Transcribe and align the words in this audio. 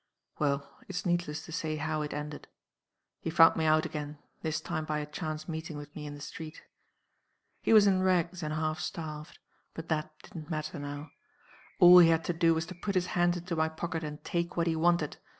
"Well, 0.39 0.67
it's 0.87 1.05
needless 1.05 1.45
to 1.45 1.51
say 1.51 1.75
how 1.75 2.01
it 2.01 2.11
ended. 2.11 2.47
He 3.19 3.29
found 3.29 3.55
me 3.55 3.65
out 3.65 3.85
again 3.85 4.17
this 4.41 4.59
time 4.59 4.83
by 4.83 4.97
a 4.97 5.05
chance 5.05 5.47
meeting 5.47 5.77
with 5.77 5.95
me 5.95 6.07
in 6.07 6.15
the 6.15 6.21
street. 6.21 6.63
"He 7.61 7.71
was 7.71 7.85
in 7.85 8.01
rags, 8.01 8.41
and 8.41 8.51
half 8.55 8.79
starved. 8.79 9.37
But 9.75 9.89
that 9.89 10.11
didn't 10.23 10.49
matter 10.49 10.79
now. 10.79 11.11
All 11.79 11.99
he 11.99 12.09
had 12.09 12.23
to 12.23 12.33
do 12.33 12.55
was 12.55 12.65
to 12.65 12.73
put 12.81 12.95
his 12.95 13.05
hand 13.13 13.37
into 13.37 13.55
my 13.55 13.69
pocket 13.69 14.03
and 14.03 14.23
take 14.23 14.57
what 14.57 14.65
he 14.65 14.75
wanted. 14.75 15.17